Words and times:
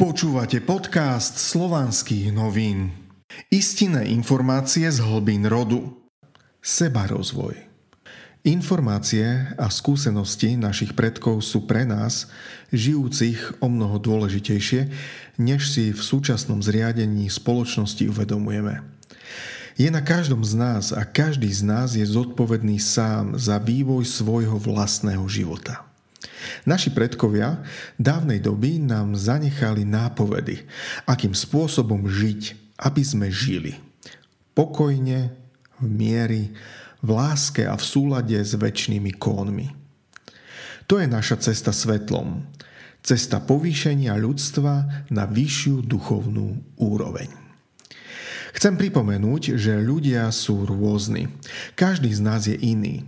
Počúvate 0.00 0.64
podcast 0.64 1.36
slovanských 1.36 2.32
novín. 2.32 2.88
Istinné 3.52 4.08
informácie 4.08 4.88
z 4.88 4.96
hlbín 4.96 5.44
rodu. 5.44 5.92
Seba 6.64 7.04
rozvoj. 7.04 7.52
Informácie 8.48 9.52
a 9.60 9.68
skúsenosti 9.68 10.56
našich 10.56 10.96
predkov 10.96 11.44
sú 11.44 11.68
pre 11.68 11.84
nás, 11.84 12.32
žijúcich, 12.72 13.60
o 13.60 13.68
mnoho 13.68 14.00
dôležitejšie, 14.00 14.88
než 15.36 15.68
si 15.68 15.92
v 15.92 16.00
súčasnom 16.00 16.64
zriadení 16.64 17.28
spoločnosti 17.28 18.08
uvedomujeme. 18.08 18.80
Je 19.76 19.92
na 19.92 20.00
každom 20.00 20.40
z 20.40 20.56
nás 20.56 20.96
a 20.96 21.04
každý 21.04 21.52
z 21.52 21.60
nás 21.60 21.92
je 21.92 22.08
zodpovedný 22.08 22.80
sám 22.80 23.36
za 23.36 23.60
vývoj 23.60 24.08
svojho 24.08 24.56
vlastného 24.56 25.28
života. 25.28 25.89
Naši 26.64 26.92
predkovia 26.92 27.60
dávnej 27.96 28.40
doby 28.40 28.80
nám 28.80 29.16
zanechali 29.16 29.84
nápovedy, 29.84 30.64
akým 31.08 31.32
spôsobom 31.32 32.06
žiť, 32.06 32.56
aby 32.80 33.02
sme 33.04 33.26
žili. 33.28 33.76
Pokojne, 34.56 35.32
v 35.80 35.86
miery, 35.88 36.52
v 37.00 37.08
láske 37.08 37.64
a 37.64 37.74
v 37.76 37.84
súlade 37.84 38.36
s 38.36 38.52
väčšnými 38.52 39.16
kónmi. 39.16 39.72
To 40.90 40.98
je 41.00 41.06
naša 41.08 41.40
cesta 41.40 41.72
svetlom. 41.72 42.44
Cesta 43.00 43.40
povýšenia 43.40 44.12
ľudstva 44.20 45.06
na 45.08 45.24
vyššiu 45.24 45.80
duchovnú 45.86 46.60
úroveň. 46.76 47.32
Chcem 48.50 48.76
pripomenúť, 48.76 49.56
že 49.56 49.80
ľudia 49.80 50.28
sú 50.34 50.66
rôzni. 50.66 51.30
Každý 51.78 52.10
z 52.12 52.20
nás 52.20 52.44
je 52.44 52.58
iný. 52.58 53.06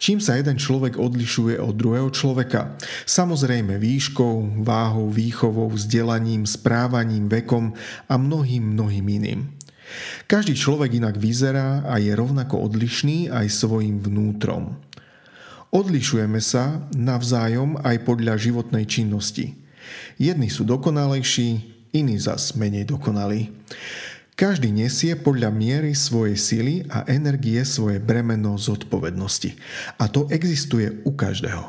Čím 0.00 0.20
sa 0.20 0.36
jeden 0.36 0.56
človek 0.56 0.96
odlišuje 0.96 1.60
od 1.60 1.76
druhého 1.76 2.08
človeka? 2.08 2.76
Samozrejme 3.04 3.76
výškou, 3.76 4.64
váhou, 4.64 5.12
výchovou, 5.12 5.68
vzdelaním, 5.72 6.48
správaním, 6.48 7.28
vekom 7.28 7.76
a 8.08 8.14
mnohým, 8.16 8.76
mnohým 8.76 9.06
iným. 9.06 9.40
Každý 10.30 10.54
človek 10.54 11.02
inak 11.02 11.18
vyzerá 11.18 11.82
a 11.84 11.98
je 11.98 12.14
rovnako 12.14 12.62
odlišný 12.70 13.28
aj 13.28 13.50
svojim 13.50 13.98
vnútrom. 13.98 14.78
Odlišujeme 15.70 16.38
sa 16.42 16.86
navzájom 16.94 17.78
aj 17.82 18.02
podľa 18.02 18.34
životnej 18.38 18.86
činnosti. 18.90 19.54
Jedni 20.18 20.50
sú 20.50 20.66
dokonalejší, 20.66 21.48
iní 21.94 22.16
zas 22.18 22.54
menej 22.54 22.86
dokonalí. 22.86 23.50
Každý 24.40 24.72
nesie 24.72 25.20
podľa 25.20 25.52
miery 25.52 25.92
svojej 25.92 26.40
sily 26.40 26.74
a 26.88 27.04
energie 27.12 27.60
svoje 27.60 28.00
bremeno 28.00 28.56
zodpovednosti. 28.56 29.52
A 30.00 30.08
to 30.08 30.32
existuje 30.32 30.88
u 31.04 31.12
každého. 31.12 31.68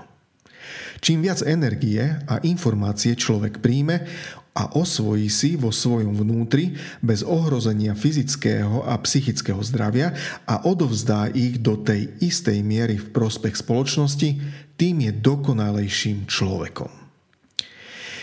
Čím 1.03 1.27
viac 1.27 1.43
energie 1.43 1.99
a 2.31 2.39
informácie 2.47 3.19
človek 3.19 3.59
príjme 3.59 4.07
a 4.55 4.71
osvojí 4.71 5.27
si 5.27 5.59
vo 5.59 5.75
svojom 5.75 6.15
vnútri 6.15 6.71
bez 7.03 7.27
ohrozenia 7.27 7.91
fyzického 7.91 8.87
a 8.87 8.95
psychického 9.03 9.59
zdravia 9.67 10.15
a 10.47 10.63
odovzdá 10.63 11.27
ich 11.35 11.59
do 11.59 11.75
tej 11.75 12.23
istej 12.23 12.63
miery 12.63 12.95
v 12.95 13.11
prospech 13.11 13.59
spoločnosti, 13.59 14.39
tým 14.79 14.95
je 15.03 15.11
dokonalejším 15.11 16.23
človekom. 16.23 17.00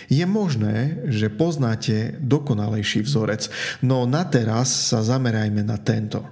Je 0.09 0.25
možné, 0.25 1.05
že 1.05 1.29
poznáte 1.29 2.17
dokonalejší 2.25 3.05
vzorec, 3.05 3.53
no 3.85 4.09
na 4.09 4.25
teraz 4.25 4.73
sa 4.73 5.05
zamerajme 5.05 5.61
na 5.61 5.77
tento. 5.77 6.25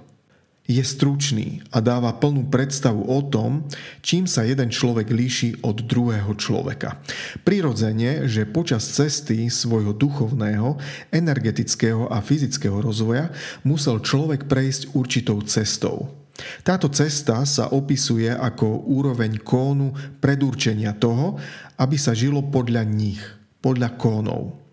Je 0.67 0.83
stručný 0.83 1.63
a 1.71 1.79
dáva 1.79 2.11
plnú 2.11 2.51
predstavu 2.51 3.07
o 3.07 3.23
tom, 3.23 3.63
čím 4.03 4.27
sa 4.27 4.43
jeden 4.43 4.67
človek 4.67 5.07
líši 5.07 5.63
od 5.63 5.79
druhého 5.85 6.35
človeka. 6.35 6.99
Prirodzene, 7.47 8.27
že 8.27 8.49
počas 8.49 8.83
cesty 8.83 9.47
svojho 9.47 9.95
duchovného, 9.95 10.75
energetického 11.13 12.11
a 12.11 12.19
fyzického 12.19 12.83
rozvoja 12.83 13.31
musel 13.63 14.03
človek 14.03 14.51
prejsť 14.51 14.91
určitou 14.91 15.39
cestou. 15.47 16.11
Táto 16.67 16.91
cesta 16.91 17.47
sa 17.47 17.71
opisuje 17.71 18.27
ako 18.27 18.89
úroveň 18.91 19.39
kónu 19.39 19.95
predurčenia 20.19 20.91
toho, 20.97 21.39
aby 21.79 21.95
sa 21.95 22.11
žilo 22.11 22.41
podľa 22.43 22.83
nich– 22.83 23.21
podľa 23.61 23.97
kónov. 23.97 24.67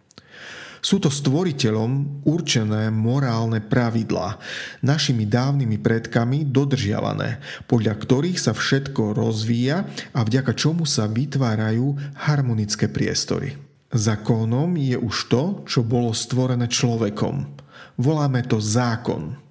Sú 0.84 1.00
to 1.00 1.08
stvoriteľom 1.08 2.24
určené 2.28 2.92
morálne 2.92 3.64
pravidlá, 3.64 4.36
našimi 4.84 5.24
dávnymi 5.24 5.80
predkami 5.80 6.44
dodržiavané, 6.44 7.40
podľa 7.64 7.96
ktorých 8.04 8.36
sa 8.36 8.52
všetko 8.52 9.16
rozvíja 9.16 9.88
a 10.12 10.20
vďaka 10.20 10.52
čomu 10.52 10.84
sa 10.84 11.08
vytvárajú 11.08 11.96
harmonické 12.28 12.92
priestory. 12.92 13.56
Zákónom 13.96 14.76
je 14.76 15.00
už 15.00 15.16
to, 15.32 15.42
čo 15.64 15.80
bolo 15.80 16.12
stvorené 16.12 16.68
človekom. 16.68 17.48
Voláme 17.96 18.44
to 18.44 18.60
zákon. 18.60 19.43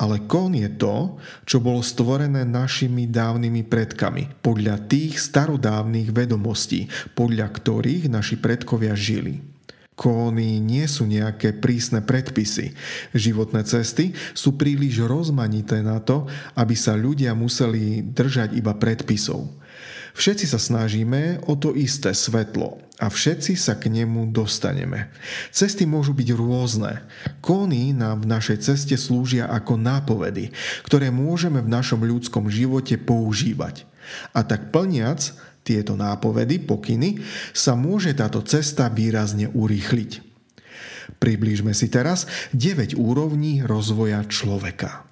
Ale 0.00 0.24
kon 0.26 0.52
je 0.54 0.68
to, 0.74 1.16
čo 1.44 1.62
bolo 1.62 1.80
stvorené 1.84 2.42
našimi 2.46 3.08
dávnymi 3.10 3.66
predkami, 3.66 4.42
podľa 4.42 4.86
tých 4.86 5.18
starodávnych 5.20 6.10
vedomostí, 6.10 6.90
podľa 7.14 7.50
ktorých 7.50 8.10
naši 8.10 8.36
predkovia 8.40 8.96
žili. 8.96 9.56
Kóny 9.96 10.60
nie 10.60 10.84
sú 10.84 11.08
nejaké 11.08 11.56
prísne 11.56 12.04
predpisy. 12.04 12.76
Životné 13.16 13.64
cesty 13.64 14.12
sú 14.36 14.60
príliš 14.60 15.00
rozmanité 15.00 15.80
na 15.80 16.04
to, 16.04 16.28
aby 16.52 16.76
sa 16.76 16.92
ľudia 16.92 17.32
museli 17.32 18.04
držať 18.04 18.52
iba 18.60 18.76
predpisov. 18.76 19.48
Všetci 20.16 20.48
sa 20.48 20.56
snažíme 20.56 21.44
o 21.44 21.60
to 21.60 21.76
isté 21.76 22.16
svetlo 22.16 22.80
a 22.96 23.12
všetci 23.12 23.52
sa 23.52 23.76
k 23.76 23.92
nemu 23.92 24.32
dostaneme. 24.32 25.12
Cesty 25.52 25.84
môžu 25.84 26.16
byť 26.16 26.28
rôzne. 26.32 27.04
Kóny 27.44 27.92
nám 27.92 28.24
v 28.24 28.32
našej 28.32 28.64
ceste 28.64 28.96
slúžia 28.96 29.44
ako 29.52 29.76
nápovedy, 29.76 30.56
ktoré 30.88 31.12
môžeme 31.12 31.60
v 31.60 31.68
našom 31.68 32.00
ľudskom 32.00 32.48
živote 32.48 32.96
používať. 32.96 33.84
A 34.32 34.40
tak 34.40 34.72
plniac 34.72 35.36
tieto 35.60 35.92
nápovedy, 36.00 36.64
pokyny, 36.64 37.20
sa 37.52 37.76
môže 37.76 38.16
táto 38.16 38.40
cesta 38.40 38.88
výrazne 38.88 39.52
urýchliť. 39.52 40.24
Priblížme 41.20 41.76
si 41.76 41.92
teraz 41.92 42.24
9 42.56 42.96
úrovní 42.96 43.60
rozvoja 43.68 44.24
človeka. 44.24 45.04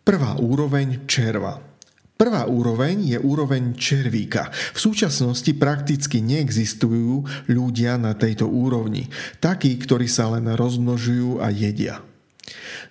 Prvá 0.00 0.40
úroveň 0.40 1.04
červa– 1.04 1.60
Prvá 2.16 2.48
úroveň 2.48 3.12
je 3.12 3.18
úroveň 3.20 3.76
červíka. 3.76 4.48
V 4.72 4.78
súčasnosti 4.80 5.52
prakticky 5.52 6.24
neexistujú 6.24 7.28
ľudia 7.52 8.00
na 8.00 8.16
tejto 8.16 8.48
úrovni, 8.48 9.12
takí, 9.36 9.76
ktorí 9.76 10.08
sa 10.08 10.32
len 10.32 10.48
rozmnožujú 10.48 11.44
a 11.44 11.52
jedia. 11.52 12.00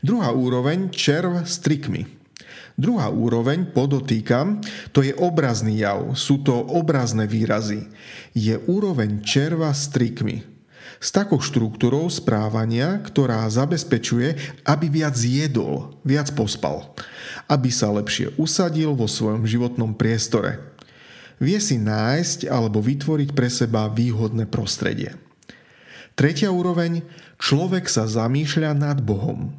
Druhá 0.05 0.29
úroveň 0.29 0.93
červ 0.93 1.41
s 1.41 1.57
trikmi. 1.57 2.05
Druhá 2.77 3.09
úroveň, 3.09 3.73
podotýkam, 3.73 4.61
to 4.93 5.01
je 5.01 5.17
obrazný 5.17 5.81
jav, 5.81 6.13
sú 6.13 6.45
to 6.45 6.53
obrazné 6.53 7.25
výrazy. 7.25 7.89
Je 8.37 8.53
úroveň 8.69 9.25
červa 9.25 9.73
s 9.73 9.89
trikmi 9.89 10.54
s 10.99 11.09
takou 11.13 11.37
štruktúrou 11.37 12.07
správania, 12.09 12.99
ktorá 13.03 13.45
zabezpečuje, 13.51 14.35
aby 14.65 14.85
viac 14.89 15.15
jedol, 15.19 15.93
viac 16.01 16.31
pospal, 16.33 16.95
aby 17.45 17.69
sa 17.69 17.91
lepšie 17.91 18.33
usadil 18.39 18.95
vo 18.95 19.05
svojom 19.05 19.45
životnom 19.45 19.93
priestore. 19.93 20.61
Vie 21.37 21.59
si 21.59 21.75
nájsť 21.75 22.47
alebo 22.47 22.79
vytvoriť 22.79 23.29
pre 23.35 23.51
seba 23.51 23.91
výhodné 23.91 24.47
prostredie. 24.47 25.13
Tretia 26.15 26.47
úroveň, 26.47 27.03
človek 27.43 27.91
sa 27.91 28.07
zamýšľa 28.07 28.71
nad 28.71 29.03
Bohom. 29.03 29.51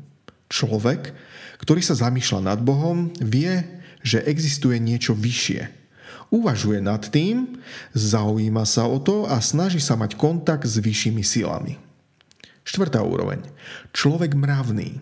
Človek, 0.48 1.12
ktorý 1.60 1.84
sa 1.84 1.92
zamýšľa 1.92 2.40
nad 2.56 2.60
Bohom, 2.64 3.12
vie, 3.20 3.60
že 4.00 4.24
existuje 4.24 4.80
niečo 4.80 5.12
vyššie– 5.12 5.62
Uvažuje 6.26 6.82
nad 6.82 7.06
tým, 7.06 7.54
zaujíma 7.94 8.66
sa 8.66 8.90
o 8.90 8.98
to 8.98 9.30
a 9.30 9.38
snaží 9.38 9.78
sa 9.78 9.94
mať 9.94 10.18
kontakt 10.18 10.66
s 10.66 10.82
vyššími 10.82 11.22
silami. 11.22 11.78
Štvrtá 12.66 12.98
úroveň. 13.06 13.46
Človek 13.94 14.34
mravný. 14.34 14.98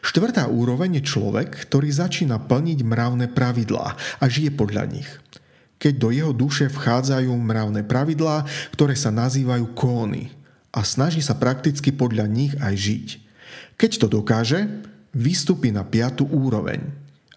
Štvrtá 0.00 0.46
úroveň 0.46 1.02
je 1.02 1.10
človek, 1.10 1.66
ktorý 1.66 1.90
začína 1.90 2.38
plniť 2.46 2.78
mravné 2.86 3.26
pravidlá 3.34 3.98
a 4.22 4.24
žije 4.30 4.54
podľa 4.54 4.86
nich. 4.86 5.10
Keď 5.82 5.94
do 5.98 6.08
jeho 6.14 6.30
duše 6.30 6.70
vchádzajú 6.70 7.34
mravné 7.34 7.82
pravidlá, 7.82 8.46
ktoré 8.70 8.94
sa 8.94 9.10
nazývajú 9.10 9.74
kóny 9.74 10.30
a 10.70 10.86
snaží 10.86 11.20
sa 11.20 11.34
prakticky 11.34 11.90
podľa 11.90 12.30
nich 12.30 12.54
aj 12.62 12.74
žiť. 12.78 13.08
Keď 13.74 13.90
to 13.98 14.06
dokáže, 14.06 14.70
vystúpi 15.10 15.74
na 15.74 15.82
piatú 15.82 16.22
úroveň 16.30 16.86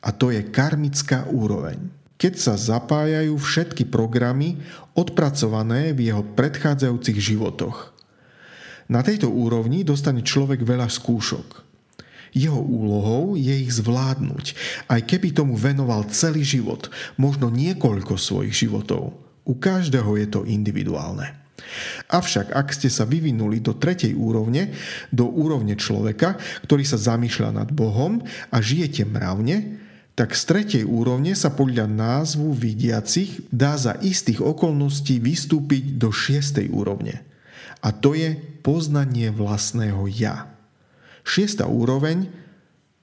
a 0.06 0.14
to 0.14 0.30
je 0.30 0.46
karmická 0.46 1.26
úroveň 1.34 2.03
keď 2.18 2.34
sa 2.40 2.54
zapájajú 2.56 3.36
všetky 3.36 3.90
programy 3.90 4.62
odpracované 4.94 5.92
v 5.92 6.14
jeho 6.14 6.24
predchádzajúcich 6.24 7.18
životoch. 7.20 7.92
Na 8.92 9.02
tejto 9.02 9.32
úrovni 9.32 9.82
dostane 9.82 10.22
človek 10.22 10.62
veľa 10.62 10.92
skúšok. 10.92 11.64
Jeho 12.34 12.58
úlohou 12.58 13.38
je 13.38 13.54
ich 13.54 13.70
zvládnuť, 13.78 14.46
aj 14.90 15.02
keby 15.06 15.38
tomu 15.38 15.54
venoval 15.54 16.10
celý 16.10 16.42
život, 16.42 16.90
možno 17.14 17.54
niekoľko 17.54 18.18
svojich 18.18 18.66
životov. 18.66 19.14
U 19.46 19.54
každého 19.54 20.18
je 20.18 20.28
to 20.30 20.42
individuálne. 20.50 21.44
Avšak 22.10 22.52
ak 22.54 22.74
ste 22.74 22.90
sa 22.90 23.06
vyvinuli 23.06 23.62
do 23.62 23.78
tretej 23.78 24.18
úrovne, 24.18 24.74
do 25.14 25.30
úrovne 25.30 25.78
človeka, 25.78 26.36
ktorý 26.66 26.84
sa 26.84 26.98
zamýšľa 26.98 27.50
nad 27.54 27.70
Bohom 27.70 28.22
a 28.50 28.58
žijete 28.60 29.06
mravne, 29.06 29.83
tak 30.14 30.38
z 30.38 30.44
tretej 30.46 30.84
úrovne 30.86 31.34
sa 31.34 31.50
podľa 31.50 31.90
názvu 31.90 32.54
vidiacich 32.54 33.50
dá 33.50 33.74
za 33.82 33.98
istých 33.98 34.46
okolností 34.46 35.18
vystúpiť 35.18 35.98
do 35.98 36.14
šiestej 36.14 36.70
úrovne. 36.70 37.26
A 37.82 37.90
to 37.90 38.14
je 38.14 38.38
poznanie 38.62 39.34
vlastného 39.34 40.06
ja. 40.06 40.54
Šiesta 41.26 41.66
úroveň 41.66 42.30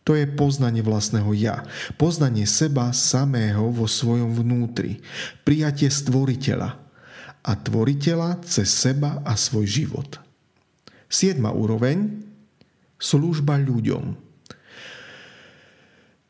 to 0.06 0.16
je 0.16 0.24
poznanie 0.24 0.80
vlastného 0.80 1.30
ja. 1.36 1.66
Poznanie 2.00 2.48
seba 2.48 2.94
samého 2.94 3.68
vo 3.68 3.84
svojom 3.84 4.32
vnútri. 4.32 5.02
Prijatie 5.44 5.92
stvoriteľa. 5.92 6.70
A 7.40 7.52
tvoriteľa 7.56 8.40
cez 8.42 8.68
seba 8.72 9.20
a 9.22 9.36
svoj 9.36 9.68
život. 9.68 10.18
Siedma 11.10 11.52
úroveň. 11.52 12.26
Služba 12.96 13.60
ľuďom. 13.60 14.29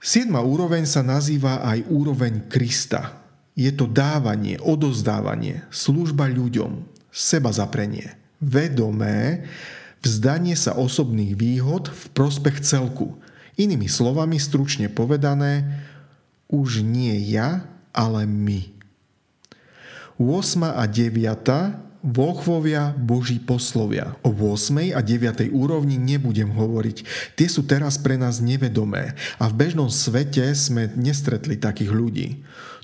Siedma 0.01 0.41
úroveň 0.41 0.89
sa 0.89 1.05
nazýva 1.05 1.61
aj 1.61 1.85
úroveň 1.93 2.49
Krista. 2.49 3.21
Je 3.53 3.69
to 3.69 3.85
dávanie, 3.85 4.57
odozdávanie, 4.57 5.61
služba 5.69 6.25
ľuďom, 6.33 6.89
seba 7.13 7.53
zaprenie 7.53 8.21
vedomé 8.41 9.45
vzdanie 10.01 10.57
sa 10.57 10.75
osobných 10.75 11.37
výhod 11.37 11.93
v 11.93 12.05
prospech 12.17 12.65
celku. 12.65 13.21
Inými 13.61 13.87
slovami, 13.87 14.41
stručne 14.41 14.89
povedané, 14.89 15.69
už 16.49 16.81
nie 16.81 17.13
ja, 17.29 17.69
ale 17.93 18.25
my. 18.25 18.73
8 20.17 20.65
a 20.65 20.85
9 20.89 21.90
Volchvovia 22.01 22.97
Boží 22.97 23.37
poslovia. 23.37 24.17
O 24.25 24.33
8. 24.33 24.97
a 24.97 25.05
9. 25.05 25.53
úrovni 25.53 26.01
nebudem 26.01 26.49
hovoriť. 26.49 27.05
Tie 27.37 27.45
sú 27.45 27.69
teraz 27.69 28.01
pre 28.01 28.17
nás 28.17 28.41
nevedomé 28.41 29.13
a 29.37 29.53
v 29.53 29.55
bežnom 29.61 29.93
svete 29.93 30.49
sme 30.57 30.89
nestretli 30.97 31.61
takých 31.61 31.93
ľudí. 31.93 32.29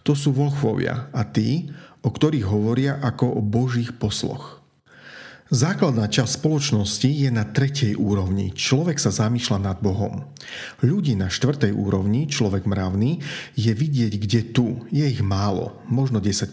To 0.05 0.13
sú 0.13 0.37
volchvovia 0.37 1.09
a 1.17 1.25
tí, 1.25 1.73
o 2.05 2.13
ktorých 2.13 2.45
hovoria 2.45 3.01
ako 3.01 3.41
o 3.41 3.41
Božích 3.41 3.97
posloch. 3.97 4.61
Základná 5.49 6.13
časť 6.13 6.37
spoločnosti 6.37 7.09
je 7.09 7.33
na 7.33 7.49
tretej 7.49 7.97
úrovni. 7.97 8.53
Človek 8.53 9.01
sa 9.01 9.09
zamýšľa 9.09 9.59
nad 9.65 9.79
Bohom. 9.81 10.29
Ľudí 10.85 11.17
na 11.17 11.33
štvrtej 11.33 11.73
úrovni, 11.73 12.29
človek 12.29 12.69
mravný, 12.69 13.25
je 13.57 13.73
vidieť 13.73 14.13
kde 14.13 14.41
tu. 14.53 14.85
Je 14.93 15.09
ich 15.09 15.25
málo, 15.25 15.81
možno 15.89 16.21
10%. 16.21 16.53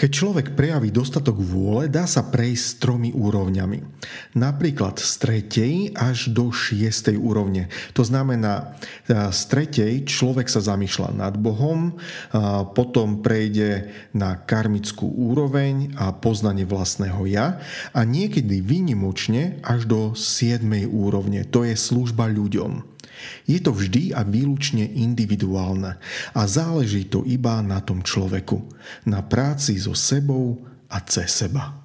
Keď 0.00 0.08
človek 0.16 0.56
prejaví 0.56 0.88
dostatok 0.88 1.36
vôle, 1.36 1.84
dá 1.92 2.08
sa 2.08 2.24
prejsť 2.24 2.80
tromi 2.80 3.12
úrovňami. 3.12 3.84
Napríklad 4.32 4.96
z 4.96 5.12
tretej 5.20 5.74
až 5.92 6.32
do 6.32 6.48
šiestej 6.48 7.20
úrovne. 7.20 7.68
To 7.92 8.00
znamená, 8.00 8.80
z 9.12 9.40
tretej 9.52 10.08
človek 10.08 10.48
sa 10.48 10.64
zamýšľa 10.64 11.20
nad 11.20 11.36
Bohom, 11.36 12.00
potom 12.72 13.20
prejde 13.20 13.92
na 14.16 14.40
karmickú 14.40 15.04
úroveň 15.04 15.92
a 16.00 16.16
poznanie 16.16 16.64
vlastného 16.64 17.20
ja 17.28 17.60
a 17.92 18.00
niekedy 18.00 18.64
vynimočne 18.64 19.60
až 19.60 19.84
do 19.84 20.00
siedmej 20.16 20.88
úrovne. 20.88 21.44
To 21.52 21.60
je 21.60 21.76
služba 21.76 22.24
ľuďom. 22.32 22.89
Je 23.48 23.58
to 23.58 23.72
vždy 23.72 24.12
a 24.12 24.22
výlučne 24.22 24.84
individuálne 24.84 25.96
a 26.36 26.40
záleží 26.44 27.08
to 27.08 27.24
iba 27.24 27.64
na 27.64 27.80
tom 27.80 28.04
človeku, 28.04 28.58
na 29.08 29.24
práci 29.24 29.80
so 29.80 29.96
sebou 29.96 30.60
a 30.92 31.00
cez 31.08 31.30
seba. 31.30 31.79